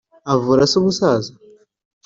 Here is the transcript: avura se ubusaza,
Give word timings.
avura 0.33 0.65
se 0.71 0.75
ubusaza, 0.79 1.31